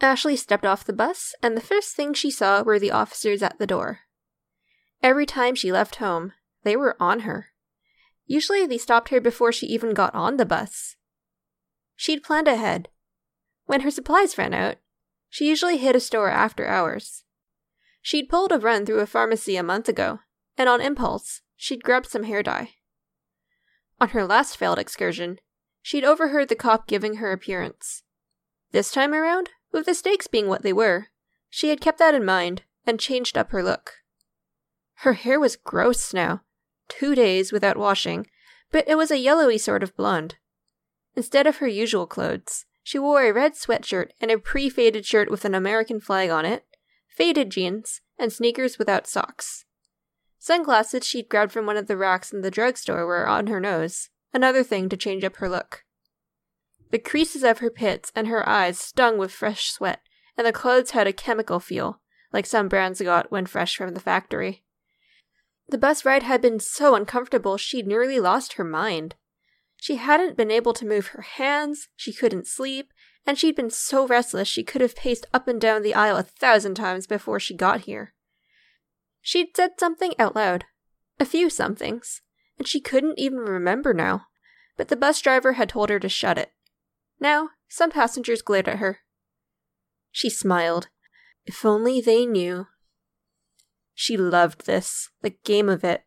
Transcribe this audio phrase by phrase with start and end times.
[0.00, 3.58] Ashley stepped off the bus, and the first thing she saw were the officers at
[3.58, 4.00] the door.
[5.02, 7.48] Every time she left home, they were on her.
[8.26, 10.96] Usually they stopped her before she even got on the bus.
[11.96, 12.88] She'd planned ahead.
[13.66, 14.76] When her supplies ran out,
[15.28, 17.24] she usually hit a store after hours.
[18.02, 20.20] She'd pulled a run through a pharmacy a month ago,
[20.56, 22.70] and on impulse, she'd grabbed some hair dye.
[24.00, 25.38] On her last failed excursion,
[25.82, 28.02] she'd overheard the cop giving her appearance.
[28.72, 31.08] This time around, with the stakes being what they were,
[31.50, 33.92] she had kept that in mind and changed up her look.
[34.98, 36.42] Her hair was gross now,
[36.88, 38.26] two days without washing,
[38.70, 40.36] but it was a yellowy sort of blonde.
[41.14, 45.30] Instead of her usual clothes, she wore a red sweatshirt and a pre faded shirt
[45.30, 46.64] with an American flag on it,
[47.08, 49.64] faded jeans, and sneakers without socks.
[50.38, 54.10] Sunglasses she'd grabbed from one of the racks in the drugstore were on her nose,
[54.32, 55.83] another thing to change up her look.
[56.94, 60.00] The creases of her pits and her eyes stung with fresh sweat,
[60.36, 62.00] and the clothes had a chemical feel,
[62.32, 64.62] like some brands got when fresh from the factory.
[65.68, 69.16] The bus ride had been so uncomfortable she'd nearly lost her mind.
[69.76, 72.92] She hadn't been able to move her hands, she couldn't sleep,
[73.26, 76.22] and she'd been so restless she could have paced up and down the aisle a
[76.22, 78.14] thousand times before she got here.
[79.20, 80.66] She'd said something out loud,
[81.18, 82.20] a few somethings,
[82.56, 84.26] and she couldn't even remember now,
[84.76, 86.52] but the bus driver had told her to shut it.
[87.20, 89.00] Now, some passengers glared at her.
[90.10, 90.88] She smiled.
[91.46, 92.66] If only they knew.
[93.94, 96.04] She loved this, the game of it.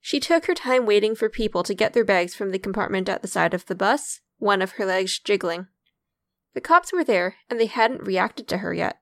[0.00, 3.22] She took her time waiting for people to get their bags from the compartment at
[3.22, 5.66] the side of the bus, one of her legs jiggling.
[6.54, 8.96] The cops were there, and they hadn't reacted to her yet.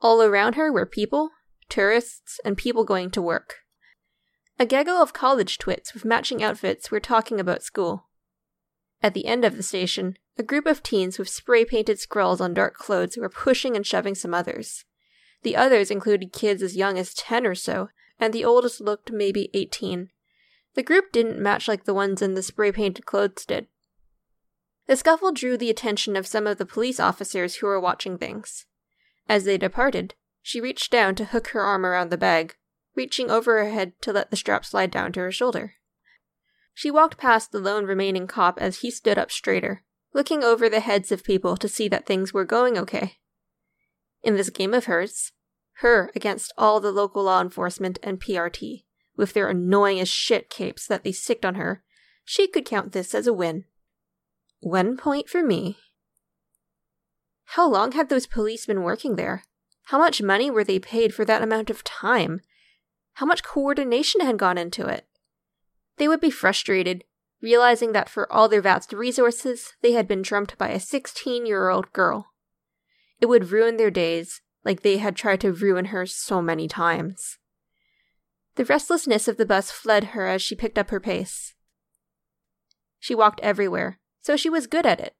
[0.00, 1.30] All around her were people,
[1.68, 3.56] tourists, and people going to work.
[4.58, 8.05] A gaggle of college twits with matching outfits were talking about school.
[9.02, 12.54] At the end of the station, a group of teens with spray painted scrawls on
[12.54, 14.84] dark clothes were pushing and shoving some others.
[15.42, 19.50] The others included kids as young as 10 or so, and the oldest looked maybe
[19.54, 20.10] 18.
[20.74, 23.66] The group didn't match like the ones in the spray painted clothes did.
[24.86, 28.66] The scuffle drew the attention of some of the police officers who were watching things.
[29.28, 32.54] As they departed, she reached down to hook her arm around the bag,
[32.94, 35.74] reaching over her head to let the strap slide down to her shoulder.
[36.76, 39.82] She walked past the lone remaining cop as he stood up straighter,
[40.12, 43.14] looking over the heads of people to see that things were going okay.
[44.22, 45.32] In this game of hers,
[45.78, 48.84] her against all the local law enforcement and PRT,
[49.16, 51.82] with their annoying as shit capes that they sicked on her,
[52.26, 53.64] she could count this as a win.
[54.60, 55.78] One point for me.
[57.46, 59.44] How long had those police been working there?
[59.84, 62.42] How much money were they paid for that amount of time?
[63.14, 65.06] How much coordination had gone into it?
[65.98, 67.04] They would be frustrated,
[67.40, 71.68] realizing that for all their vast resources, they had been trumped by a 16 year
[71.68, 72.32] old girl.
[73.20, 77.38] It would ruin their days, like they had tried to ruin her so many times.
[78.56, 81.54] The restlessness of the bus fled her as she picked up her pace.
[82.98, 85.14] She walked everywhere, so she was good at it.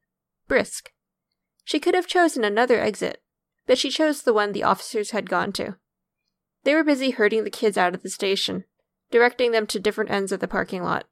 [0.47, 0.91] Brisk.
[1.63, 3.21] She could have chosen another exit,
[3.65, 5.77] but she chose the one the officers had gone to.
[6.63, 8.65] They were busy herding the kids out of the station,
[9.11, 11.05] directing them to different ends of the parking lot.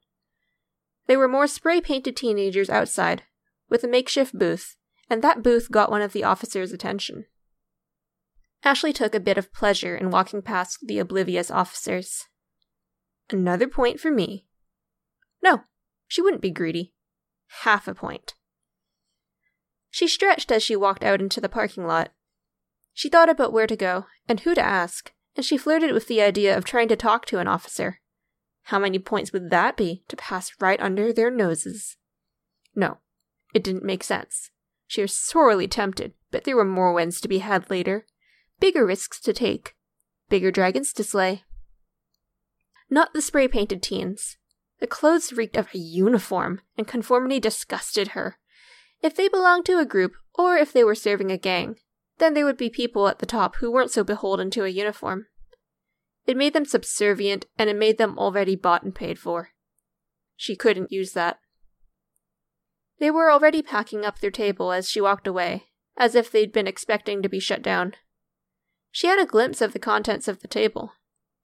[1.06, 3.22] There were more spray painted teenagers outside,
[3.68, 4.76] with a makeshift booth,
[5.08, 7.26] and that booth got one of the officers' attention.
[8.64, 12.24] Ashley took a bit of pleasure in walking past the oblivious officers.
[13.30, 14.46] Another point for me.
[15.42, 15.62] No,
[16.08, 16.92] she wouldn't be greedy.
[17.62, 18.34] Half a point.
[19.90, 22.10] She stretched as she walked out into the parking lot.
[22.92, 26.22] She thought about where to go and who to ask and she flirted with the
[26.22, 28.00] idea of trying to talk to an officer.
[28.64, 31.96] How many points would that be to pass right under their noses?
[32.74, 32.98] No,
[33.54, 34.50] it didn't make sense.
[34.86, 38.06] She was sorely tempted, but there were more wins to be had later,
[38.58, 39.76] bigger risks to take,
[40.28, 41.44] bigger dragons to slay.
[42.88, 44.36] Not the spray painted teens.
[44.78, 48.38] The clothes reeked of a uniform, and conformity disgusted her.
[49.02, 51.76] If they belonged to a group, or if they were serving a gang,
[52.18, 55.26] then there would be people at the top who weren't so beholden to a uniform.
[56.26, 59.50] It made them subservient, and it made them already bought and paid for.
[60.34, 61.38] She couldn't use that.
[62.98, 65.66] They were already packing up their table as she walked away,
[65.96, 67.94] as if they'd been expecting to be shut down.
[68.90, 70.92] She had a glimpse of the contents of the table.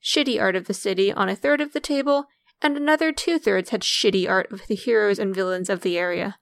[0.02, 2.26] Shitty art of the city on a third of the table,
[2.60, 6.38] and another two thirds had shitty art of the heroes and villains of the area.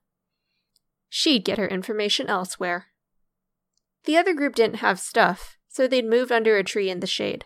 [1.09, 2.87] She'd get her information elsewhere.
[4.05, 7.45] The other group didn't have stuff, so they'd moved under a tree in the shade.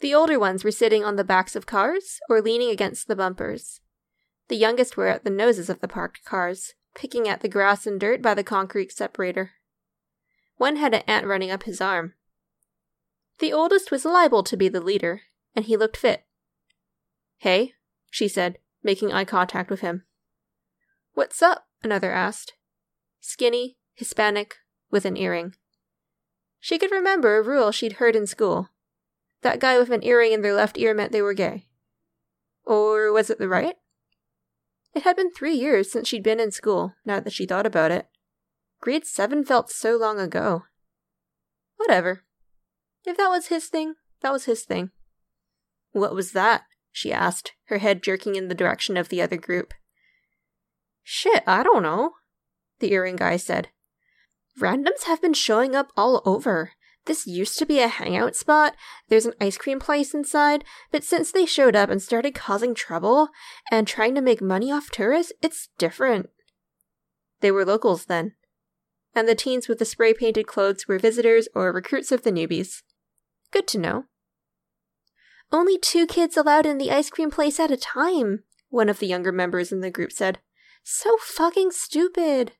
[0.00, 3.80] The older ones were sitting on the backs of cars or leaning against the bumpers.
[4.48, 7.98] The youngest were at the noses of the parked cars, picking at the grass and
[7.98, 9.52] dirt by the concrete separator.
[10.56, 12.14] One had an ant running up his arm.
[13.38, 15.22] The oldest was liable to be the leader,
[15.54, 16.24] and he looked fit.
[17.38, 17.74] Hey,
[18.10, 20.04] she said, making eye contact with him.
[21.14, 21.66] What's up?
[21.82, 22.54] another asked.
[23.20, 24.56] Skinny, Hispanic,
[24.90, 25.54] with an earring.
[26.60, 28.70] She could remember a rule she'd heard in school.
[29.42, 31.66] That guy with an earring in their left ear meant they were gay.
[32.64, 33.76] Or was it the right?
[34.94, 37.90] It had been three years since she'd been in school, now that she thought about
[37.90, 38.06] it.
[38.80, 40.64] Grade 7 felt so long ago.
[41.76, 42.22] Whatever.
[43.04, 44.90] If that was his thing, that was his thing.
[45.92, 46.62] What was that?
[46.90, 49.74] she asked, her head jerking in the direction of the other group.
[51.02, 52.14] Shit, I don't know,
[52.80, 53.68] the earring guy said.
[54.60, 56.72] Randoms have been showing up all over.
[57.04, 58.74] This used to be a hangout spot.
[59.08, 63.28] There's an ice cream place inside, but since they showed up and started causing trouble
[63.70, 66.30] and trying to make money off tourists, it's different.
[67.40, 68.32] They were locals then.
[69.14, 72.82] And the teens with the spray painted clothes were visitors or recruits of the newbies.
[73.52, 74.04] Good to know.
[75.52, 79.06] Only two kids allowed in the ice cream place at a time, one of the
[79.06, 80.40] younger members in the group said.
[80.82, 82.52] So fucking stupid.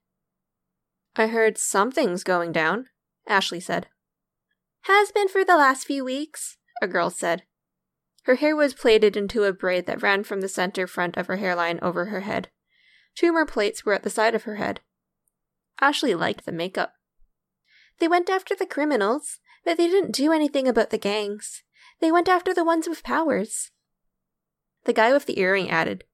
[1.19, 2.89] I heard something's going down,
[3.27, 3.89] Ashley said.
[4.83, 7.45] Has been for the last few weeks, a girl said.
[8.25, 11.37] Her hair was plaited into a braid that ran from the center front of her
[11.37, 12.51] hairline over her head.
[13.15, 14.81] Two more plaits were at the side of her head.
[15.81, 16.95] Ashley liked the makeup.
[17.99, 21.63] They went after the criminals, but they didn't do anything about the gangs.
[22.01, 23.71] They went after the ones with powers.
[24.85, 26.05] The guy with the earring added,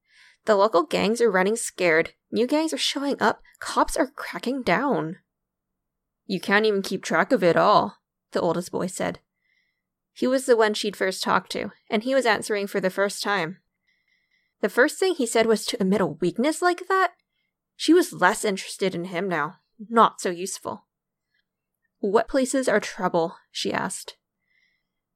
[0.45, 2.15] The local gangs are running scared.
[2.31, 3.43] New gangs are showing up.
[3.61, 5.19] Cops are cracking down.
[6.27, 7.99] You can't even keep track of it all,
[8.33, 9.21] the oldest boy said.
[10.13, 13.23] He was the one she'd first talked to, and he was answering for the first
[13.23, 13.59] time.
[14.61, 17.13] The first thing he said was to admit a weakness like that?
[17.77, 19.59] She was less interested in him now,
[19.89, 20.87] not so useful.
[21.99, 23.37] What places are trouble?
[23.51, 24.17] she asked.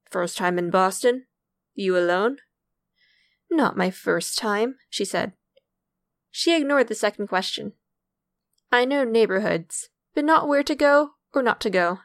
[0.09, 1.25] First time in Boston?
[1.75, 2.37] You alone?
[3.49, 5.33] Not my first time, she said.
[6.31, 7.73] She ignored the second question.
[8.71, 11.99] I know neighborhoods, but not where to go or not to go.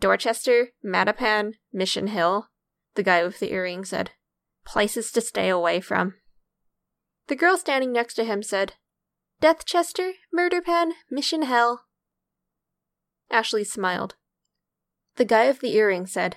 [0.00, 2.48] Dorchester, Mattapan, Mission Hill,
[2.94, 4.12] the guy with the earring said.
[4.64, 6.14] Places to stay away from.
[7.28, 8.74] The girl standing next to him said,
[9.40, 11.86] Deathchester, Murderpan, Mission Hell.
[13.30, 14.16] Ashley smiled.
[15.16, 16.36] The guy with the earring said,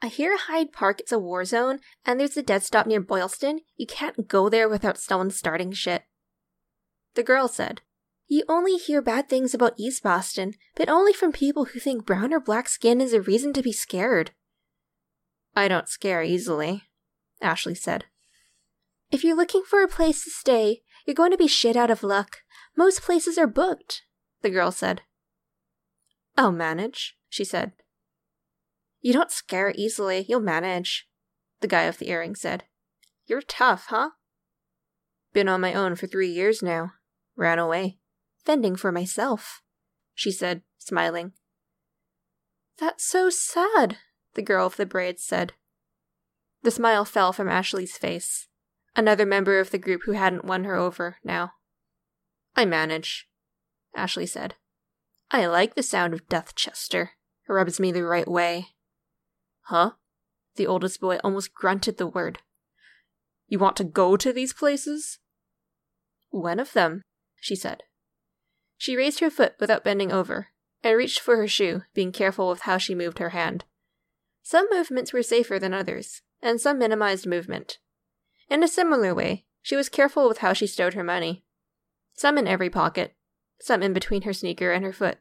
[0.00, 3.60] I hear Hyde Park is a war zone, and there's a dead stop near Boylston.
[3.76, 6.04] You can't go there without someone starting shit.
[7.14, 7.80] The girl said,
[8.30, 12.32] you only hear bad things about East Boston, but only from people who think brown
[12.32, 14.32] or black skin is a reason to be scared.
[15.56, 16.82] I don't scare easily,
[17.40, 18.04] Ashley said.
[19.10, 22.02] If you're looking for a place to stay, you're going to be shit out of
[22.02, 22.42] luck.
[22.76, 24.02] Most places are booked,
[24.42, 25.00] the girl said.
[26.36, 27.72] I'll manage, she said.
[29.00, 31.08] You don't scare easily, you'll manage,
[31.60, 32.64] the guy with the earring said.
[33.26, 34.10] You're tough, huh?
[35.32, 36.92] Been on my own for three years now.
[37.36, 37.98] Ran away
[38.48, 39.60] fending for myself,
[40.14, 41.32] she said, smiling.
[42.78, 43.98] That's so sad,
[44.32, 45.52] the girl with the braids said.
[46.62, 48.48] The smile fell from Ashley's face,
[48.96, 51.52] another member of the group who hadn't won her over now.
[52.56, 53.28] I manage,
[53.94, 54.54] Ashley said.
[55.30, 57.10] I like the sound of Deathchester.
[57.46, 58.68] It rubs me the right way.
[59.68, 59.90] Huh?
[60.56, 62.38] The oldest boy almost grunted the word.
[63.48, 65.18] You want to go to these places?
[66.30, 67.02] One of them,
[67.36, 67.82] she said.
[68.78, 70.48] She raised her foot without bending over,
[70.82, 73.66] and reached for her shoe, being careful with how she moved her hand.
[74.42, 77.76] Some movements were safer than others, and some minimized movement.
[78.48, 81.44] In a similar way, she was careful with how she stowed her money.
[82.14, 83.14] Some in every pocket,
[83.60, 85.18] some in between her sneaker and her foot.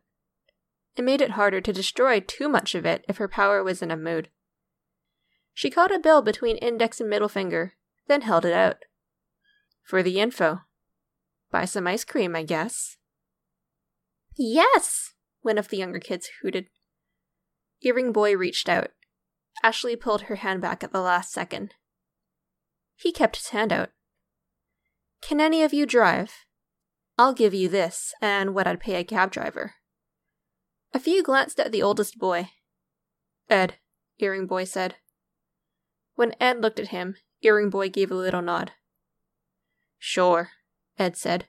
[0.95, 3.91] It made it harder to destroy too much of it if her power was in
[3.91, 4.29] a mood.
[5.57, 7.73] She caught a bill between index and middle finger,
[8.05, 8.85] then held it out.
[9.81, 10.59] For the info.
[11.49, 12.97] Buy some ice cream, I guess.
[14.37, 15.15] Yes!
[15.41, 16.67] One of the younger kids hooted.
[17.81, 18.91] Earring Boy reached out.
[19.63, 21.73] Ashley pulled her hand back at the last second.
[22.95, 23.89] He kept his hand out.
[25.21, 26.45] Can any of you drive?
[27.17, 29.73] I'll give you this and what I'd pay a cab driver.
[30.93, 32.51] A few glanced at the oldest boy.
[33.49, 33.77] Ed,
[34.19, 34.97] Earring Boy said.
[36.17, 38.71] When Ed looked at him, Earring Boy gave a little nod.
[39.99, 40.49] Sure,
[40.97, 41.45] Ed said.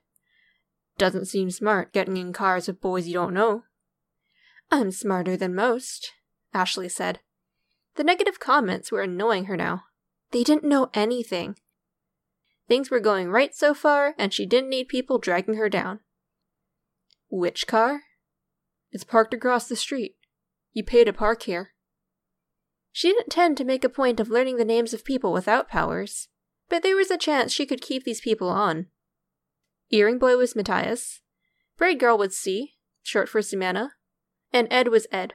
[0.99, 3.63] Doesn't seem smart getting in cars with boys you don't know.
[4.71, 6.13] I'm smarter than most,
[6.53, 7.21] Ashley said.
[7.95, 9.85] The negative comments were annoying her now.
[10.33, 11.57] They didn't know anything.
[12.69, 16.01] Things were going right so far, and she didn't need people dragging her down.
[17.31, 18.03] Which car?
[18.93, 20.17] It's parked across the street.
[20.75, 21.71] You pay to park here.
[22.99, 26.27] She didn't tend to make a point of learning the names of people without powers,
[26.69, 28.87] but there was a chance she could keep these people on.
[29.93, 31.21] Earring Boy was Matthias,
[31.77, 32.75] Braid Girl was Z,
[33.05, 33.91] short for Ximena,
[34.53, 35.35] and Ed was Ed.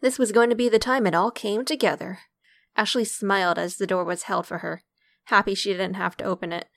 [0.00, 2.20] This was going to be the time it all came together.
[2.78, 4.84] Ashley smiled as the door was held for her,
[5.24, 6.70] happy she didn't have to open it.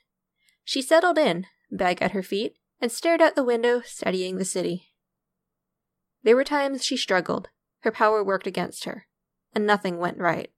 [0.66, 4.92] She settled in, bag at her feet, and stared out the window, studying the city.
[6.24, 7.48] There were times she struggled,
[7.84, 9.08] her power worked against her,
[9.56, 10.52] and nothing went right.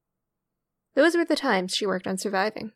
[0.95, 2.71] Those were the times she worked on surviving.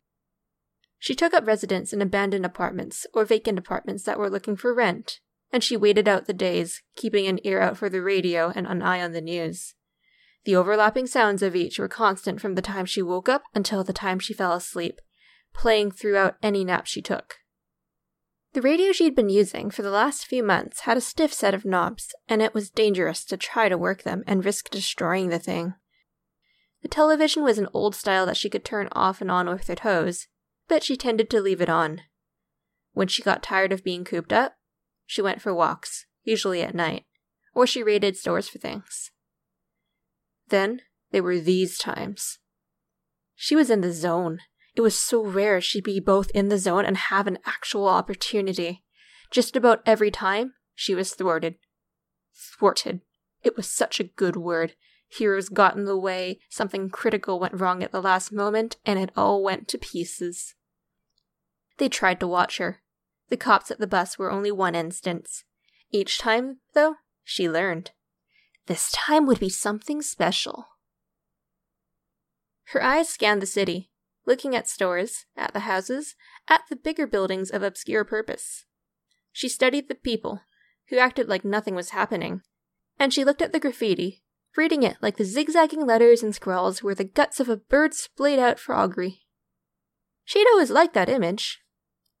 [0.98, 5.18] She took up residence in abandoned apartments or vacant apartments that were looking for rent,
[5.52, 8.82] and she waited out the days, keeping an ear out for the radio and an
[8.82, 9.74] eye on the news.
[10.44, 13.92] The overlapping sounds of each were constant from the time she woke up until the
[13.92, 15.00] time she fell asleep,
[15.52, 17.38] playing throughout any nap she took.
[18.52, 21.64] The radio she'd been using for the last few months had a stiff set of
[21.64, 25.74] knobs, and it was dangerous to try to work them and risk destroying the thing.
[26.82, 29.76] The television was an old style that she could turn off and on with her
[29.76, 30.26] toes,
[30.68, 32.02] but she tended to leave it on.
[32.92, 34.56] When she got tired of being cooped up,
[35.06, 37.04] she went for walks, usually at night,
[37.54, 39.10] or she raided stores for things.
[40.48, 40.80] Then
[41.12, 42.38] there were these times.
[43.36, 44.40] She was in the zone.
[44.74, 48.82] It was so rare she'd be both in the zone and have an actual opportunity.
[49.30, 51.56] Just about every time, she was thwarted.
[52.34, 53.00] Thwarted.
[53.42, 54.74] It was such a good word.
[55.18, 59.10] Heroes got in the way, something critical went wrong at the last moment, and it
[59.14, 60.54] all went to pieces.
[61.76, 62.80] They tried to watch her.
[63.28, 65.44] The cops at the bus were only one instance.
[65.90, 67.90] Each time, though, she learned.
[68.66, 70.68] This time would be something special.
[72.66, 73.90] Her eyes scanned the city,
[74.24, 76.14] looking at stores, at the houses,
[76.48, 78.64] at the bigger buildings of obscure purpose.
[79.30, 80.40] She studied the people,
[80.88, 82.40] who acted like nothing was happening,
[82.98, 84.21] and she looked at the graffiti,
[84.56, 88.38] reading it like the zigzagging letters and scrawls were the guts of a bird splayed
[88.38, 89.22] out for augury.
[90.24, 91.60] She'd always liked that image.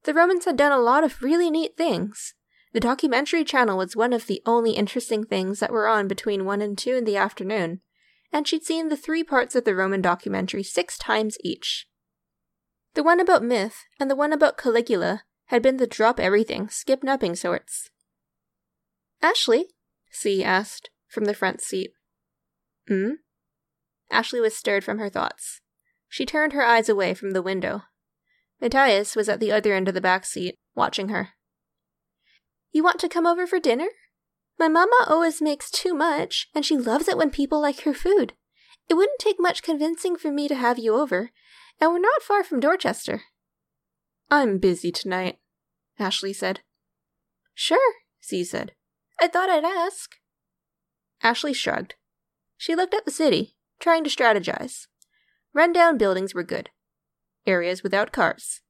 [0.04, 2.34] The Romans had done a lot of really neat things,
[2.72, 6.62] the documentary channel was one of the only interesting things that were on between 1
[6.62, 7.80] and 2 in the afternoon,
[8.32, 11.86] and she'd seen the three parts of the Roman documentary six times each.
[12.94, 17.02] The one about myth and the one about Caligula had been the drop everything, skip
[17.02, 17.90] nothing sorts.
[19.20, 19.66] Ashley?
[20.14, 21.92] Z asked, from the front seat.
[22.92, 23.12] Hmm?
[24.10, 25.62] Ashley was stirred from her thoughts.
[26.10, 27.84] She turned her eyes away from the window.
[28.60, 31.30] Matthias was at the other end of the back seat, watching her.
[32.70, 33.88] You want to come over for dinner?
[34.58, 38.34] My mama always makes too much, and she loves it when people like her food.
[38.90, 41.30] It wouldn't take much convincing for me to have you over,
[41.80, 43.22] and we're not far from Dorchester.
[44.30, 45.38] I'm busy tonight,
[45.98, 46.60] Ashley said.
[47.54, 48.72] Sure, Z said.
[49.18, 50.16] I thought I'd ask.
[51.22, 51.94] Ashley shrugged.
[52.62, 54.86] She looked at the city, trying to strategize.
[55.52, 56.70] Rundown buildings were good.
[57.44, 58.60] Areas without cars.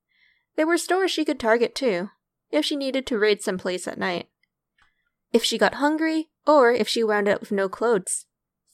[0.57, 2.09] There were stores she could target, too,
[2.51, 4.31] if she needed to raid some place at night.
[5.31, 8.25] If she got hungry, or if she wound up with no clothes.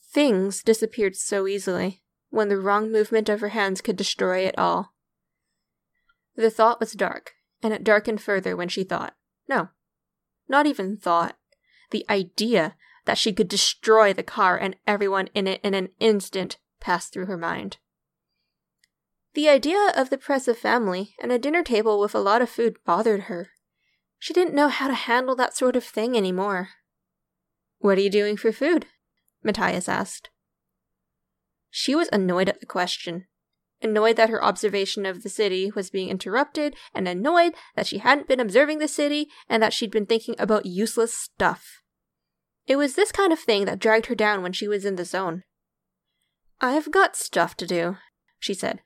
[0.08, 4.94] Things disappeared so easily, when the wrong movement of her hands could destroy it all.
[6.36, 9.16] The thought was dark, and it darkened further when she thought.
[9.48, 9.70] No,
[10.48, 11.36] not even thought.
[11.90, 12.76] The idea
[13.08, 17.24] that she could destroy the car and everyone in it in an instant passed through
[17.24, 17.78] her mind.
[19.32, 22.76] The idea of the oppressive family and a dinner table with a lot of food
[22.84, 23.48] bothered her.
[24.18, 26.68] She didn't know how to handle that sort of thing anymore.
[27.78, 28.84] What are you doing for food?
[29.42, 30.28] Matthias asked.
[31.70, 33.26] She was annoyed at the question,
[33.80, 38.28] annoyed that her observation of the city was being interrupted, and annoyed that she hadn't
[38.28, 41.80] been observing the city and that she'd been thinking about useless stuff.
[42.68, 45.04] It was this kind of thing that dragged her down when she was in the
[45.06, 45.42] zone.
[46.60, 47.96] I've got stuff to do,
[48.38, 48.80] she said.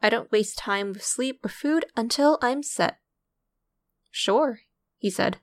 [0.00, 2.98] I don't waste time with sleep or food until I'm set.
[4.12, 4.60] Sure,
[4.98, 5.38] he said.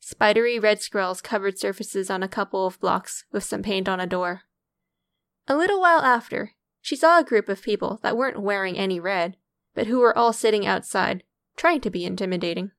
[0.00, 4.06] Spidery red scrawls covered surfaces on a couple of blocks with some paint on a
[4.06, 4.42] door.
[5.48, 9.36] A little while after, she saw a group of people that weren't wearing any red,
[9.74, 11.24] but who were all sitting outside,
[11.56, 12.70] trying to be intimidating.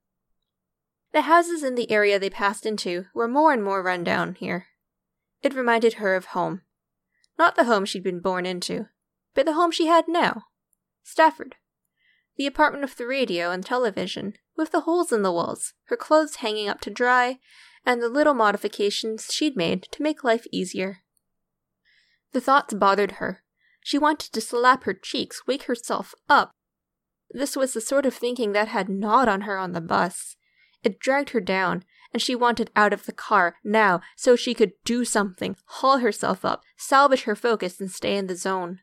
[1.12, 4.68] The houses in the area they passed into were more and more run down here.
[5.42, 6.62] It reminded her of home.
[7.38, 8.88] Not the home she'd been born into,
[9.34, 10.44] but the home she had now
[11.04, 11.56] Stafford.
[12.36, 16.38] The apartment with the radio and television, with the holes in the walls, her clothes
[16.38, 17.40] hanging up to dry,
[17.86, 21.00] and the little modifications she'd made to make life easier.
[22.32, 23.44] The thoughts bothered her.
[23.82, 26.52] She wanted to slap her cheeks, wake herself up.
[27.32, 30.36] This was the sort of thinking that had gnawed on her on the bus.
[30.84, 31.84] It dragged her down,
[32.14, 36.44] and she wanted out of the car now so she could do something, haul herself
[36.44, 38.80] up, salvage her focus, and stay in the zone.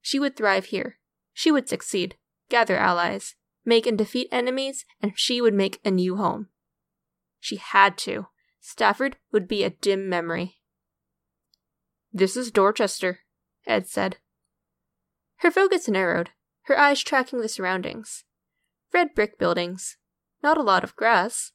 [0.00, 0.98] She would thrive here.
[1.32, 2.16] She would succeed,
[2.48, 6.48] gather allies, make and defeat enemies, and she would make a new home.
[7.40, 8.28] She had to.
[8.60, 10.60] Stafford would be a dim memory.
[12.12, 13.20] This is Dorchester,
[13.66, 14.18] Ed said.
[15.36, 16.30] Her focus narrowed,
[16.62, 18.24] her eyes tracking the surroundings.
[18.92, 19.96] Red brick buildings,
[20.44, 21.50] not a lot of grass,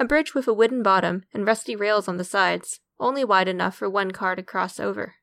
[0.00, 3.76] a bridge with a wooden bottom and rusty rails on the sides, only wide enough
[3.76, 5.14] for one car to cross over.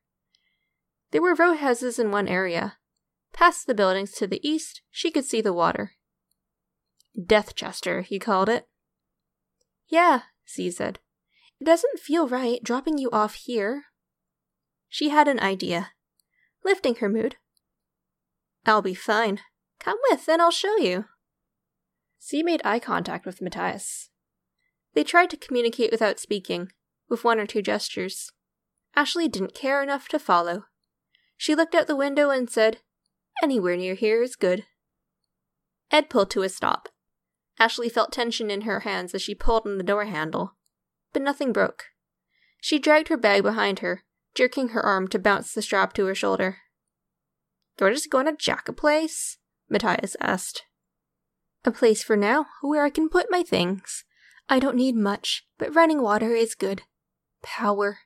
[1.10, 2.76] There were row houses in one area.
[3.32, 5.92] Past the buildings to the east, she could see the water.
[7.20, 8.68] Deathchester, he called it.
[9.88, 11.00] Yeah, Z said.
[11.60, 13.86] It doesn't feel right dropping you off here.
[14.88, 15.90] She had an idea,
[16.64, 17.36] lifting her mood.
[18.64, 19.40] I'll be fine.
[19.80, 21.06] Come with, and I'll show you.
[22.22, 24.10] Z made eye contact with Matthias.
[24.94, 26.72] They tried to communicate without speaking,
[27.08, 28.32] with one or two gestures.
[28.96, 30.64] Ashley didn't care enough to follow.
[31.36, 32.78] She looked out the window and said,
[33.42, 34.64] Anywhere near here is good.
[35.90, 36.88] Ed pulled to a stop.
[37.58, 40.56] Ashley felt tension in her hands as she pulled on the door handle,
[41.12, 41.86] but nothing broke.
[42.60, 44.02] She dragged her bag behind her,
[44.34, 46.58] jerking her arm to bounce the strap to her shoulder.
[47.80, 49.38] You're just going to jack a place?
[49.68, 50.64] Matthias asked.
[51.64, 54.04] A place for now, where I can put my things.
[54.48, 56.82] I don't need much, but running water is good.
[57.42, 57.98] Power.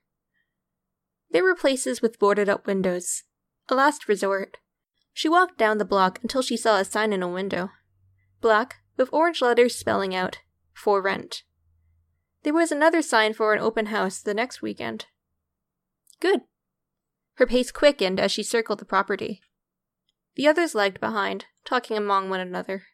[1.31, 3.23] There were places with boarded up windows.
[3.69, 4.59] A last resort.
[5.13, 7.71] She walked down the block until she saw a sign in a window.
[8.41, 10.39] Black, with orange letters spelling out,
[10.73, 11.43] For Rent.
[12.43, 15.07] There was another sign for an open house the next weekend.
[16.19, 16.41] Good.
[17.35, 19.41] Her pace quickened as she circled the property.
[20.35, 22.85] The others lagged behind, talking among one another.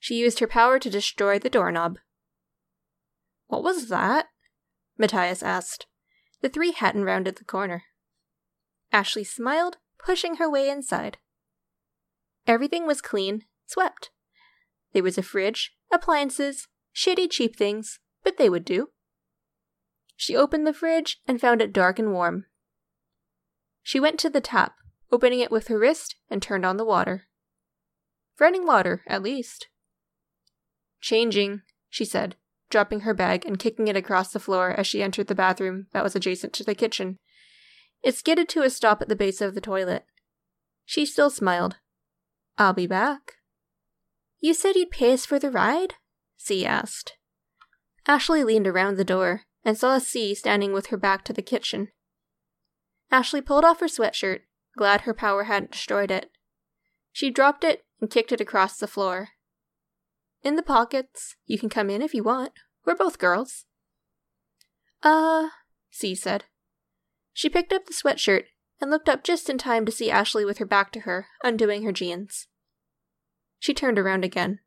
[0.00, 1.98] She used her power to destroy the doorknob.
[3.48, 4.26] What was that?
[4.96, 5.86] Matthias asked.
[6.40, 7.84] The three hadn't rounded the corner.
[8.90, 11.18] Ashley smiled, pushing her way inside.
[12.46, 14.10] Everything was clean, swept.
[14.92, 18.88] There was a fridge, appliances, shitty cheap things, but they would do.
[20.16, 22.46] She opened the fridge and found it dark and warm.
[23.82, 24.74] She went to the tap,
[25.12, 27.28] opening it with her wrist, and turned on the water.
[28.38, 29.68] Running water, at least.
[31.00, 32.36] Changing, she said,
[32.68, 36.04] dropping her bag and kicking it across the floor as she entered the bathroom that
[36.04, 37.18] was adjacent to the kitchen.
[38.02, 40.04] It skidded to a stop at the base of the toilet.
[40.84, 41.76] She still smiled.
[42.58, 43.32] I'll be back.
[44.40, 45.94] You said you'd pay us for the ride?
[46.42, 47.14] Z asked.
[48.06, 51.88] Ashley leaned around the door and saw Z standing with her back to the kitchen.
[53.10, 54.40] Ashley pulled off her sweatshirt,
[54.76, 56.30] glad her power hadn't destroyed it.
[57.12, 59.30] She dropped it and kicked it across the floor.
[60.42, 61.36] In the pockets.
[61.46, 62.52] You can come in if you want.
[62.84, 63.66] We're both girls.
[65.02, 65.48] Uh,
[65.94, 66.44] Z said.
[67.32, 68.44] She picked up the sweatshirt
[68.80, 71.84] and looked up just in time to see Ashley with her back to her, undoing
[71.84, 72.46] her jeans.
[73.58, 74.60] She turned around again.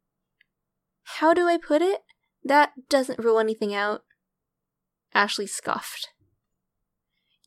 [1.19, 2.01] How do I put it?
[2.43, 4.03] That doesn't rule anything out.
[5.13, 6.09] Ashley scoffed.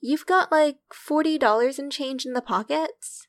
[0.00, 3.26] You've got like forty dollars in change in the pockets?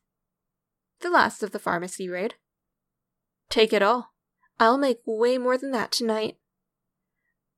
[1.02, 2.36] The last of the pharmacy raid.
[3.50, 4.14] Take it all.
[4.60, 6.38] I'll make way more than that tonight.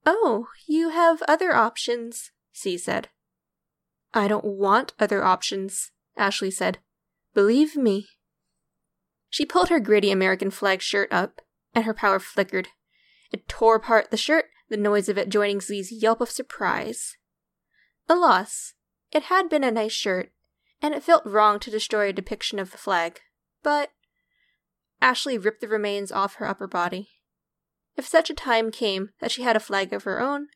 [0.06, 3.10] Oh, you have other options, Z said.
[4.14, 6.80] I don't want other options, Ashley said.
[7.34, 8.08] Believe me.
[9.30, 11.42] She pulled her gritty American flag shirt up,
[11.74, 12.70] and her power flickered.
[13.32, 17.18] It tore apart the shirt, the noise of it joining Z's yelp of surprise.
[18.08, 18.74] Alas.
[19.12, 20.32] It had been a nice shirt,
[20.82, 23.20] and it felt wrong to destroy a depiction of the flag.
[23.64, 23.92] But
[25.02, 27.10] Ashley ripped the remains off her upper body.
[27.96, 30.48] If such a time came that she had a flag of her own,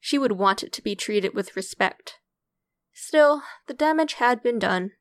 [0.00, 2.18] she would want it to be treated with respect.
[2.92, 4.92] Still, the damage had been done.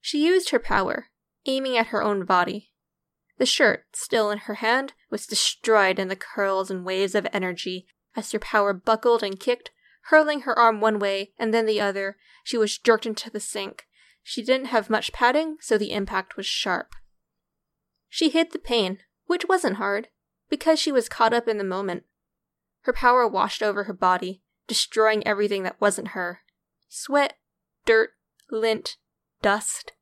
[0.00, 1.08] She used her power,
[1.46, 2.70] aiming at her own body.
[3.38, 7.86] The shirt, still in her hand, was destroyed in the curls and waves of energy
[8.14, 9.70] as her power buckled and kicked,
[10.06, 12.16] hurling her arm one way and then the other.
[12.44, 13.86] She was jerked into the sink.
[14.22, 16.94] She didn't have much padding, so the impact was sharp.
[18.14, 20.08] She hid the pain, which wasn't hard,
[20.50, 22.04] because she was caught up in the moment.
[22.82, 26.40] Her power washed over her body, destroying everything that wasn't her
[26.90, 27.38] sweat,
[27.86, 28.10] dirt,
[28.50, 28.98] lint,
[29.40, 29.92] dust.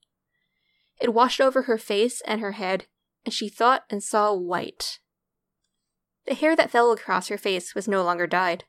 [1.01, 2.87] It washed over her face and her head,
[3.25, 4.99] and she thought and saw white.
[6.27, 8.65] The hair that fell across her face was no longer dyed.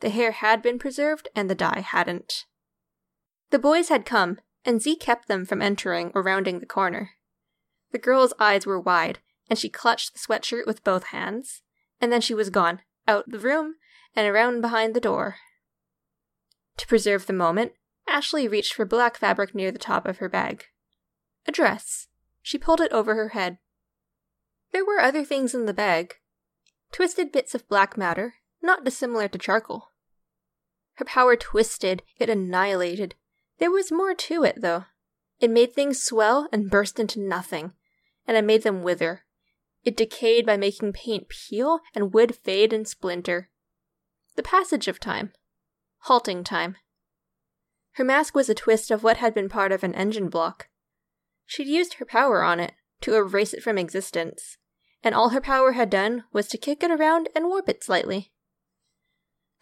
[0.00, 2.44] The hair had been preserved, and the dye hadn't.
[3.48, 7.12] The boys had come, and Z kept them from entering or rounding the corner.
[7.96, 11.62] The girl's eyes were wide, and she clutched the sweatshirt with both hands,
[11.98, 13.76] and then she was gone, out the room,
[14.14, 15.36] and around behind the door.
[16.76, 17.72] To preserve the moment,
[18.06, 20.66] Ashley reached for black fabric near the top of her bag.
[21.46, 22.08] A dress.
[22.42, 23.56] She pulled it over her head.
[24.72, 26.16] There were other things in the bag
[26.92, 29.88] twisted bits of black matter, not dissimilar to charcoal.
[30.96, 33.14] Her power twisted, it annihilated.
[33.56, 34.84] There was more to it, though.
[35.40, 37.72] It made things swell and burst into nothing,
[38.26, 39.24] and I made them wither.
[39.84, 43.50] It decayed by making paint peel and wood fade and splinter.
[44.34, 45.32] The passage of time.
[46.00, 46.76] Halting time.
[47.92, 50.68] Her mask was a twist of what had been part of an engine block.
[51.46, 54.58] She'd used her power on it to erase it from existence,
[55.02, 58.32] and all her power had done was to kick it around and warp it slightly.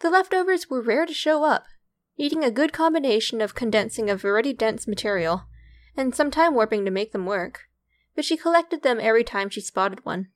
[0.01, 1.67] The leftovers were rare to show up,
[2.19, 5.45] needing a good combination of condensing of already dense material
[5.97, 7.69] and some time warping to make them work,
[8.15, 10.29] but she collected them every time she spotted one.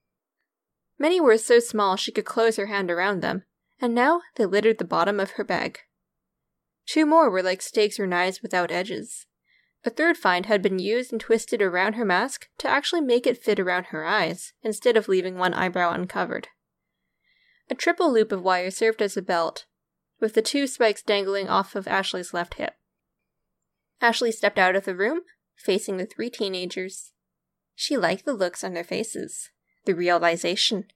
[0.98, 3.44] Many were so small she could close her hand around them,
[3.80, 5.80] and now they littered the bottom of her bag.
[6.86, 9.26] Two more were like stakes or knives without edges.
[9.84, 13.42] A third find had been used and twisted around her mask to actually make it
[13.42, 16.48] fit around her eyes, instead of leaving one eyebrow uncovered.
[17.70, 19.66] A triple loop of wire served as a belt,
[20.18, 22.74] with the two spikes dangling off of Ashley's left hip.
[24.00, 25.20] Ashley stepped out of the room,
[25.56, 27.12] facing the three teenagers.
[27.80, 29.50] She liked the looks on their faces,
[29.84, 30.88] the realization.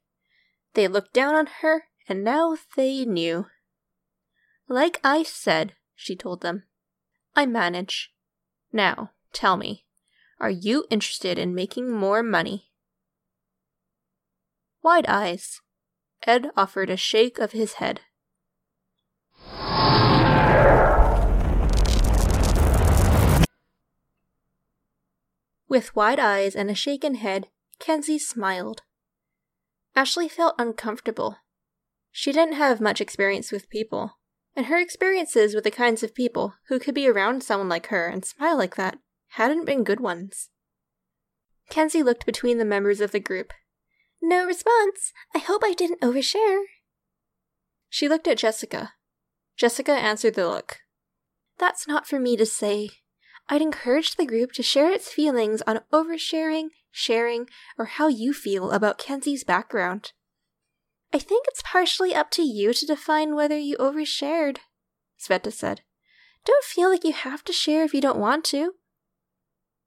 [0.75, 3.47] They looked down on her, and now they knew.
[4.67, 6.65] Like I said, she told them.
[7.37, 8.13] I manage.
[8.73, 9.85] Now, tell me,
[10.41, 12.73] are you interested in making more money?
[14.83, 15.61] Wide eyes.
[16.27, 18.01] Ed offered a shake of his head.
[25.73, 28.83] With wide eyes and a shaken head, Kenzie smiled.
[29.97, 31.39] Ashley felt uncomfortable.
[32.11, 34.19] She didn't have much experience with people,
[34.55, 38.07] and her experiences with the kinds of people who could be around someone like her
[38.07, 40.51] and smile like that hadn't been good ones.
[41.71, 43.55] Kenzie looked between the members of the group.
[44.21, 45.15] No response.
[45.35, 46.65] I hope I didn't overshare.
[47.89, 48.93] She looked at Jessica.
[49.57, 50.81] Jessica answered the look.
[51.57, 52.91] That's not for me to say.
[53.49, 58.71] I'd encourage the group to share its feelings on oversharing, sharing, or how you feel
[58.71, 60.13] about Kenzie's background.
[61.13, 64.59] I think it's partially up to you to define whether you overshared,
[65.21, 65.83] Sveta said.
[66.45, 68.75] Don't feel like you have to share if you don't want to.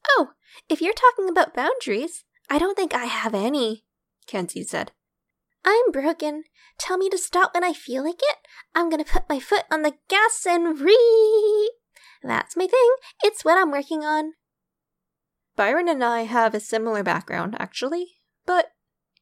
[0.10, 0.32] Oh,
[0.70, 3.86] if you're talking about boundaries, I don't think I have any,
[4.28, 4.92] Kenzie said.
[5.66, 6.44] I'm broken.
[6.78, 8.38] Tell me to stop when I feel like it.
[8.76, 11.65] I'm gonna put my foot on the gas and re.
[12.26, 12.90] That's my thing.
[13.24, 14.34] It's what I'm working on.
[15.56, 18.08] Byron and I have a similar background, actually,
[18.46, 18.72] but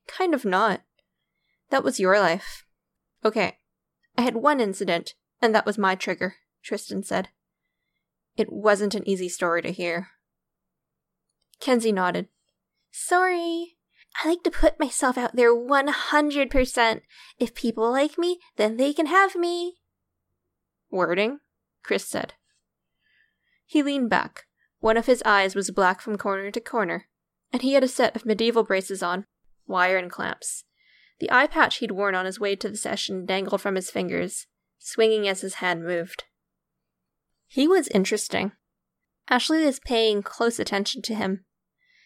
[0.07, 0.81] kind of not.
[1.69, 2.65] That was your life.
[3.25, 3.57] Okay.
[4.17, 7.29] I had one incident, and that was my trigger, Tristan said.
[8.37, 10.09] It wasn't an easy story to hear.
[11.59, 12.29] Kenzie nodded.
[12.91, 13.75] Sorry.
[14.23, 17.01] I like to put myself out there 100%.
[17.39, 19.75] If people like me, then they can have me.
[20.89, 21.39] Wording?
[21.83, 22.33] Chris said.
[23.65, 24.45] He leaned back.
[24.79, 27.07] One of his eyes was black from corner to corner,
[27.51, 29.25] and he had a set of medieval braces on,
[29.65, 30.65] wire and clamps.
[31.19, 34.47] The eye patch he'd worn on his way to the session dangled from his fingers,
[34.77, 36.25] swinging as his hand moved.
[37.47, 38.51] He was interesting.
[39.29, 41.45] Ashley was paying close attention to him.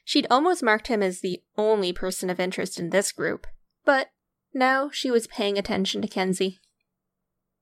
[0.04, 3.48] She'd almost marked him as the only person of interest in this group,
[3.84, 4.10] but
[4.54, 6.60] now she was paying attention to Kenzie.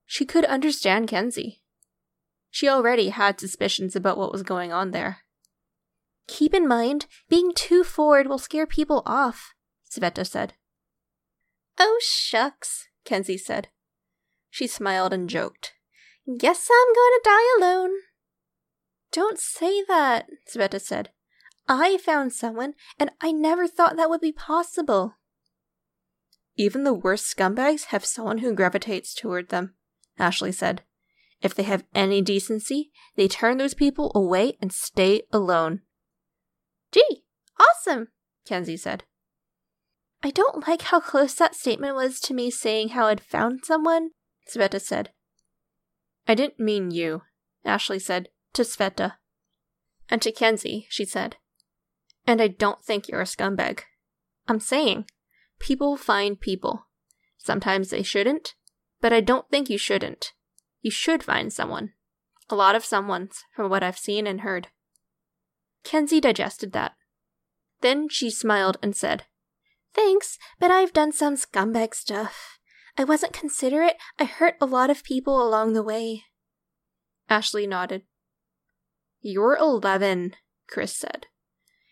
[0.05, 1.61] She could understand Kenzie.
[2.55, 5.25] She already had suspicions about what was going on there.
[6.25, 9.53] Keep in mind, being too forward will scare people off,
[9.91, 10.53] Sveta said.
[11.77, 13.67] Oh, shucks, Kenzie said.
[14.49, 15.73] She smiled and joked.
[16.37, 17.91] Guess I'm going to die alone.
[19.11, 21.09] Don't say that, Sveta said.
[21.67, 25.15] I found someone, and I never thought that would be possible.
[26.55, 29.75] Even the worst scumbags have someone who gravitates toward them,
[30.17, 30.83] Ashley said.
[31.41, 35.81] If they have any decency, they turn those people away and stay alone.
[36.91, 37.23] Gee,
[37.59, 38.07] awesome,
[38.45, 39.03] Kenzie said.
[40.23, 44.11] I don't like how close that statement was to me saying how I'd found someone,
[44.49, 45.11] Sveta said.
[46.27, 47.21] I didn't mean you,
[47.63, 49.13] Ashley said, to Sveta.
[50.09, 51.35] And to Kenzie, she said.
[52.25, 53.81] And I don't think you're a scumbag.
[54.47, 55.05] I'm saying,
[55.59, 56.87] people find people.
[57.37, 58.55] Sometimes they shouldn't,
[59.01, 60.33] but I don't think you shouldn't.
[60.85, 61.93] You should find someone.
[62.47, 64.67] A lot of someones, from what I've seen and heard.
[65.83, 66.93] Kenzie digested that.
[67.81, 69.23] Then she smiled and said,
[69.95, 72.59] Thanks, but I've done some scumbag stuff.
[72.99, 73.95] I wasn't considerate.
[74.19, 76.25] I hurt a lot of people along the way.
[77.31, 78.03] Ashley nodded.
[79.21, 80.35] You're 11,
[80.69, 81.25] Chris said.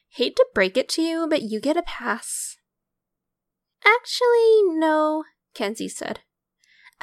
[0.09, 2.57] Hate to break it to you, but you get a pass.
[3.83, 5.23] Actually, no,
[5.55, 6.19] Kenzie said.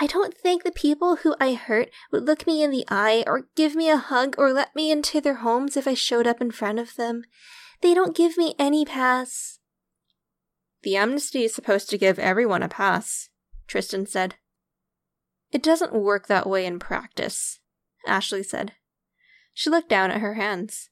[0.03, 3.49] I don't think the people who I hurt would look me in the eye or
[3.55, 6.51] give me a hug or let me into their homes if I showed up in
[6.53, 7.23] front of them.
[7.83, 9.59] They don't give me any pass.
[10.83, 13.29] The amnesty is supposed to give everyone a pass,
[13.67, 14.37] Tristan said.
[15.53, 17.61] It doesn't work that way in practice,
[18.07, 18.73] Ashley said.
[19.53, 20.89] She looked down at her hands.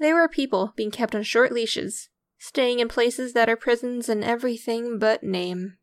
[0.00, 4.24] There were people being kept on short leashes, staying in places that are prisons in
[4.24, 5.78] everything but name.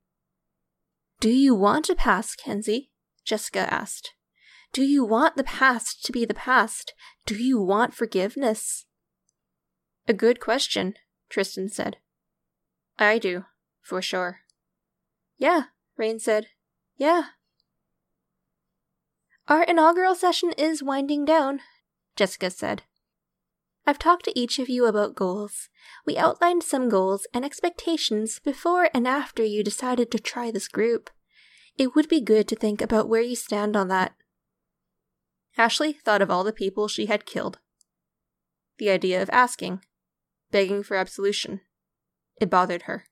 [1.19, 2.91] Do you want a past, Kenzie?
[3.23, 4.13] Jessica asked.
[4.73, 6.93] Do you want the past to be the past?
[7.25, 8.85] Do you want forgiveness?
[10.07, 10.95] A good question,
[11.29, 11.97] Tristan said.
[12.99, 13.45] I do,
[13.81, 14.41] for sure.
[15.37, 15.63] Yeah,
[15.97, 16.47] Rain said.
[16.97, 17.23] Yeah.
[19.47, 21.61] Our inaugural session is winding down,
[22.15, 22.83] Jessica said.
[23.87, 25.69] I've talked to each of you about goals.
[26.05, 31.09] We outlined some goals and expectations before and after you decided to try this group.
[31.77, 34.13] It would be good to think about where you stand on that.
[35.57, 37.59] Ashley thought of all the people she had killed.
[38.77, 39.81] The idea of asking,
[40.51, 41.61] begging for absolution.
[42.41, 43.05] It bothered her.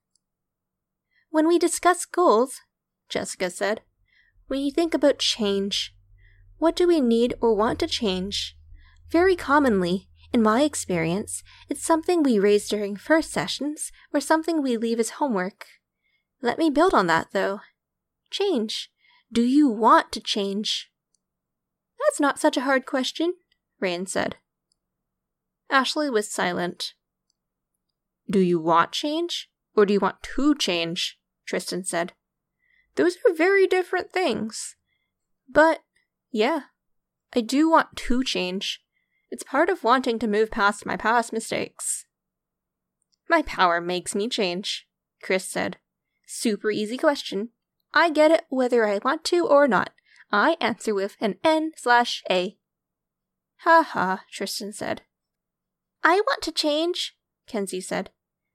[1.29, 2.61] When we discuss goals,
[3.09, 3.81] Jessica said,
[4.49, 5.95] we think about change.
[6.57, 8.57] What do we need or want to change?
[9.09, 14.75] Very commonly, in my experience, it's something we raise during first sessions or something we
[14.75, 15.67] leave as homework.
[16.41, 17.61] Let me build on that, though.
[18.31, 18.89] Change.
[19.31, 20.91] Do you want to change?
[21.99, 23.35] That's not such a hard question,
[23.79, 24.37] Rain said.
[25.69, 26.93] Ashley was silent.
[28.29, 29.49] Do you want change?
[29.75, 31.19] Or do you want to change?
[31.45, 32.13] Tristan said.
[32.95, 34.75] Those are very different things.
[35.47, 35.81] But,
[36.31, 36.61] yeah,
[37.35, 38.82] I do want to change.
[39.33, 42.05] It's part of wanting to move past my past mistakes.
[43.27, 44.87] My power makes me change,
[45.23, 45.77] Chris said.
[46.27, 47.49] Super easy question.
[47.95, 49.89] I get it whether I want to or not.
[50.31, 52.57] I answer with an N slash A.
[53.61, 55.01] Ha ha, Tristan said.
[56.03, 57.15] I want to change,
[57.47, 58.11] Kenzie said.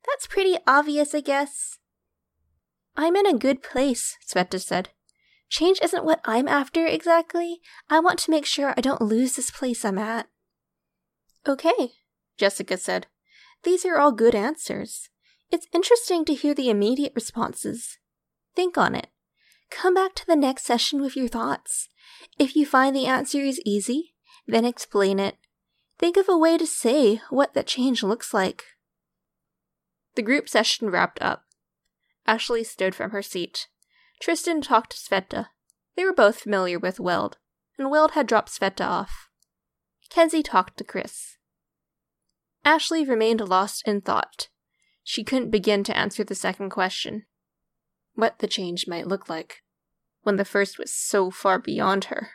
[0.06, 1.78] That's pretty obvious, I guess.
[2.96, 4.90] I'm in a good place, Sveta said.
[5.48, 7.62] Change isn't what I'm after exactly.
[7.90, 10.28] I want to make sure I don't lose this place I'm at.
[11.48, 11.92] Okay,
[12.36, 13.06] Jessica said.
[13.64, 15.08] These are all good answers.
[15.50, 17.98] It's interesting to hear the immediate responses.
[18.54, 19.06] Think on it.
[19.70, 21.88] Come back to the next session with your thoughts.
[22.38, 24.14] If you find the answer is easy,
[24.46, 25.36] then explain it.
[25.98, 28.64] Think of a way to say what that change looks like.
[30.16, 31.44] The group session wrapped up.
[32.26, 33.68] Ashley stood from her seat.
[34.20, 35.46] Tristan talked to Sveta.
[35.96, 37.38] They were both familiar with Weld,
[37.78, 39.28] and Weld had dropped Sveta off.
[40.10, 41.37] Kenzie talked to Chris.
[42.68, 44.48] Ashley remained lost in thought.
[45.02, 47.24] She couldn't begin to answer the second question
[48.14, 49.62] what the change might look like,
[50.22, 52.32] when the first was so far beyond her.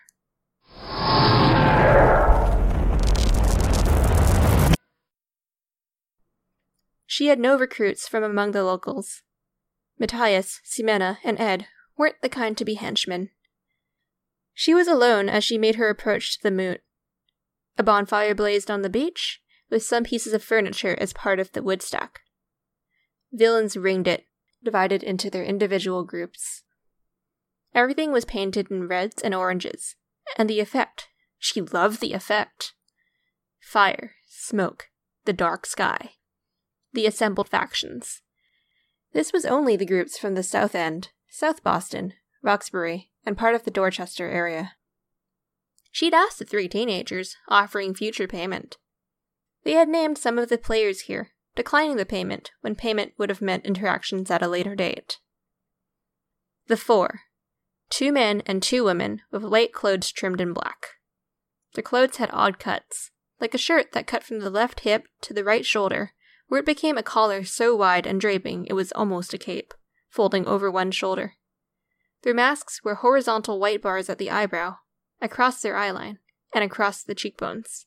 [7.05, 9.21] She had no recruits from among the locals.
[9.99, 13.29] Matthias, Ximena, and Ed weren't the kind to be henchmen.
[14.55, 16.81] She was alone as she made her approach to the moot.
[17.77, 19.42] A bonfire blazed on the beach,
[19.73, 22.21] with some pieces of furniture as part of the woodstock.
[23.31, 24.27] Villains ringed it,
[24.63, 26.61] divided into their individual groups.
[27.73, 29.95] Everything was painted in reds and oranges,
[30.37, 31.07] and the effect,
[31.39, 32.73] she loved the effect.
[33.59, 34.89] Fire, smoke,
[35.25, 36.11] the dark sky.
[36.93, 38.21] The assembled factions.
[39.11, 43.63] This was only the groups from the South End, South Boston, Roxbury, and part of
[43.63, 44.73] the Dorchester area.
[45.91, 48.77] She'd asked the three teenagers, offering future payment.
[49.63, 53.41] They had named some of the players here, declining the payment when payment would have
[53.41, 55.19] meant interactions at a later date.
[56.67, 57.21] The four
[57.89, 60.87] two men and two women with light clothes trimmed in black.
[61.75, 65.33] Their clothes had odd cuts, like a shirt that cut from the left hip to
[65.33, 66.13] the right shoulder,
[66.47, 69.75] where it became a collar so wide and draping it was almost a cape,
[70.09, 71.33] folding over one shoulder.
[72.23, 74.77] Their masks were horizontal white bars at the eyebrow,
[75.21, 76.17] across their eyeline,
[76.53, 77.85] and across the cheekbones.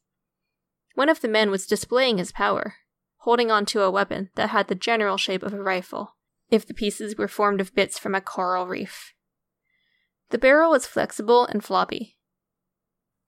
[0.96, 2.76] One of the men was displaying his power,
[3.18, 6.16] holding onto a weapon that had the general shape of a rifle,
[6.50, 9.12] if the pieces were formed of bits from a coral reef.
[10.30, 12.16] The barrel was flexible and floppy.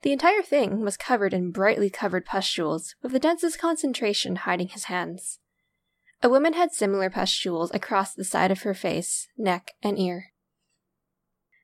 [0.00, 4.84] The entire thing was covered in brightly covered pustules, with the densest concentration hiding his
[4.84, 5.38] hands.
[6.22, 10.32] A woman had similar pustules across the side of her face, neck, and ear.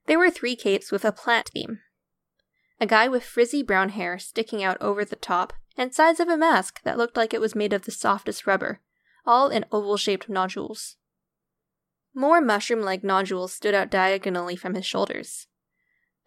[0.05, 1.81] There were three capes with a plant theme.
[2.85, 6.37] A guy with frizzy brown hair sticking out over the top, and sides of a
[6.37, 8.83] mask that looked like it was made of the softest rubber,
[9.25, 10.97] all in oval shaped nodules.
[12.15, 15.47] More mushroom like nodules stood out diagonally from his shoulders.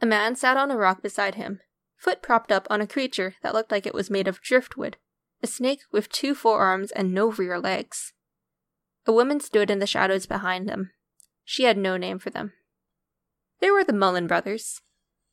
[0.01, 1.59] A man sat on a rock beside him,
[1.95, 4.97] foot propped up on a creature that looked like it was made of driftwood,
[5.43, 8.13] a snake with two forearms and no rear legs.
[9.05, 10.89] A woman stood in the shadows behind them.
[11.45, 12.53] She had no name for them.
[13.59, 14.81] There were the Mullen brothers.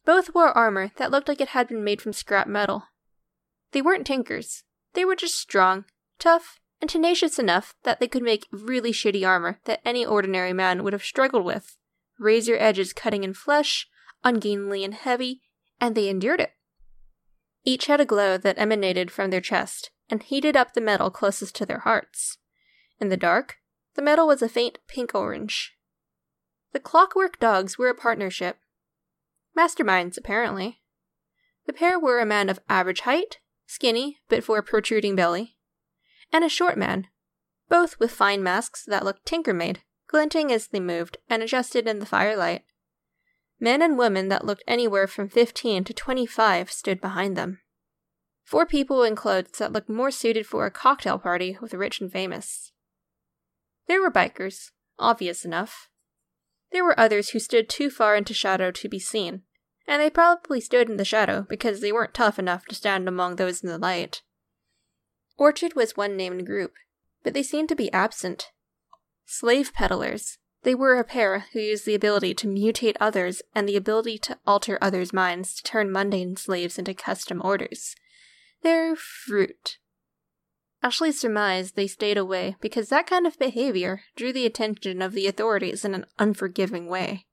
[0.04, 2.84] Both wore armor that looked like it had been made from scrap metal.
[3.72, 4.64] They weren't tinkers.
[4.92, 5.84] They were just strong,
[6.18, 10.84] tough, and tenacious enough that they could make really shitty armor that any ordinary man
[10.84, 11.76] would have struggled with.
[12.18, 13.88] Razor edges cutting in flesh,
[14.22, 15.42] ungainly and heavy,
[15.80, 16.52] and they endured it.
[17.64, 21.54] Each had a glow that emanated from their chest and heated up the metal closest
[21.56, 22.38] to their hearts.
[23.00, 23.56] In the dark,
[23.94, 25.76] the metal was a faint pink orange.
[26.72, 28.58] The clockwork dogs were a partnership.
[29.56, 30.80] Masterminds, apparently.
[31.66, 35.56] The pair were a man of average height, skinny but for a protruding belly,
[36.32, 37.08] and a short man,
[37.68, 41.98] both with fine masks that looked tinker made, glinting as they moved and adjusted in
[41.98, 42.64] the firelight.
[43.60, 47.60] Men and women that looked anywhere from 15 to 25 stood behind them.
[48.42, 52.00] Four people in clothes that looked more suited for a cocktail party with the rich
[52.00, 52.72] and famous.
[53.86, 55.88] There were bikers, obvious enough.
[56.74, 59.42] There were others who stood too far into shadow to be seen,
[59.86, 63.36] and they probably stood in the shadow because they weren't tough enough to stand among
[63.36, 64.22] those in the light.
[65.38, 66.72] Orchard was one named group,
[67.22, 68.50] but they seemed to be absent.
[69.24, 70.38] Slave peddlers.
[70.64, 74.38] They were a pair who used the ability to mutate others and the ability to
[74.44, 77.94] alter others' minds to turn mundane slaves into custom orders.
[78.64, 79.78] They're fruit.
[80.84, 85.26] Ashley surmised they stayed away because that kind of behavior drew the attention of the
[85.26, 87.24] authorities in an unforgiving way.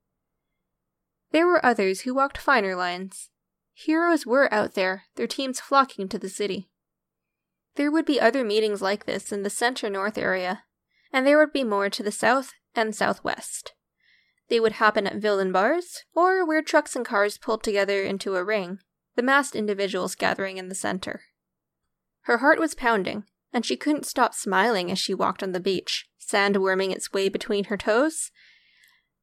[1.32, 3.30] There were others who walked finer lines.
[3.74, 6.70] Heroes were out there, their teams flocking to the city.
[7.76, 10.64] There would be other meetings like this in the center north area,
[11.12, 13.74] and there would be more to the south and southwest.
[14.48, 18.46] They would happen at villain bars, or where trucks and cars pulled together into a
[18.46, 18.80] ring,
[19.18, 21.24] the massed individuals gathering in the center.
[22.26, 26.08] Her heart was pounding, and she couldn't stop smiling as she walked on the beach,
[26.18, 28.32] sand worming its way between her toes.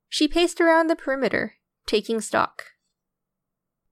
[0.08, 1.54] She paced around the perimeter,
[1.86, 2.64] taking stock.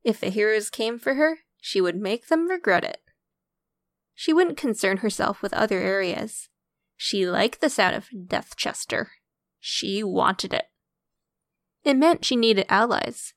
[0.05, 3.01] If the heroes came for her, she would make them regret it.
[4.15, 6.49] She wouldn't concern herself with other areas.
[6.97, 9.13] She liked the sound of Deathchester.
[9.61, 10.67] She wanted it.
[11.85, 13.35] It meant she needed allies.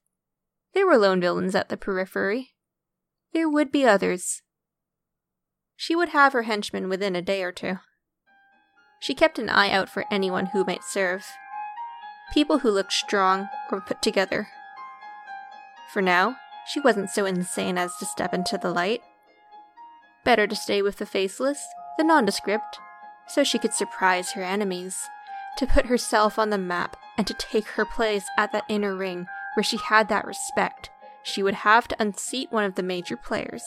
[0.74, 2.56] There were lone villains at the periphery.
[3.34, 4.42] There would be others,
[5.80, 7.80] she would have her henchmen within a day or two.
[9.00, 11.26] She kept an eye out for anyone who might serve.
[12.34, 14.50] People who looked strong or put together.
[15.94, 16.36] For now,
[16.68, 19.02] she wasn't so insane as to step into the light.
[20.26, 21.66] Better to stay with the faceless,
[21.98, 22.78] the nondescript,
[23.30, 25.08] so she could surprise her enemies,
[25.60, 29.28] to put herself on the map, and to take her place at that inner ring
[29.56, 30.90] where she had that respect.
[31.24, 33.64] She would have to unseat one of the major players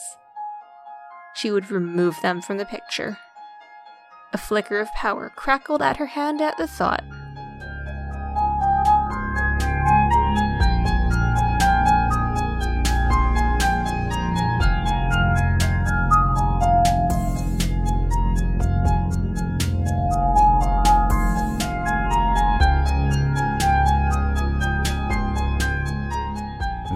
[1.33, 3.17] she would remove them from the picture.
[4.33, 7.03] A flicker of power crackled at her hand at the thought.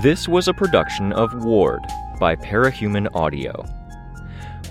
[0.02, 1.86] This was a production of Ward
[2.20, 3.66] by Parahuman Audio.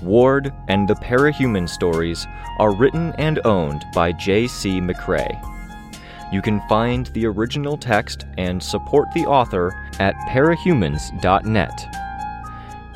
[0.06, 2.26] Ward, and the Parahuman stories
[2.58, 4.80] are written and owned by J.C.
[4.80, 5.38] McCrae.
[6.32, 11.96] You can find the original text and support the author at parahumans.net.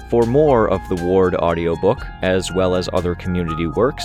[0.09, 4.05] For more of the Ward audiobook, as well as other community works,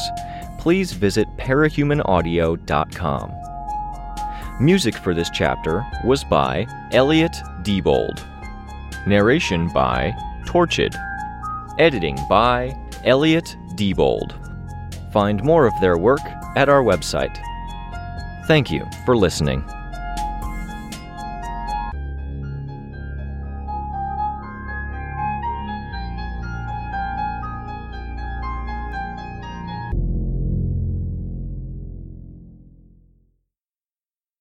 [0.59, 3.33] please visit parahumanaudio.com.
[4.59, 7.33] Music for this chapter was by Elliot
[7.63, 8.23] Diebold.
[9.07, 10.13] Narration by
[10.45, 10.95] Torchid.
[11.77, 12.73] Editing by
[13.03, 14.33] Elliot Diebold.
[15.11, 16.21] Find more of their work
[16.55, 17.37] at our website.
[18.47, 19.61] Thank you for listening.